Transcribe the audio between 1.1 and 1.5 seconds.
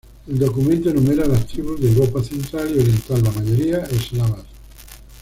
las